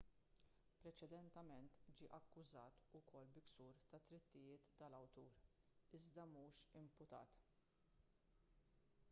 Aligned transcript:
preċedentement 0.83 1.75
ġie 1.99 2.07
akkużat 2.19 2.81
ukoll 3.01 3.29
bi 3.35 3.43
ksur 3.49 3.77
tad-drittijiet 3.93 4.67
tal-awtur 4.81 5.37
iżda 6.01 6.27
mhux 6.35 6.65
imputat 6.83 7.39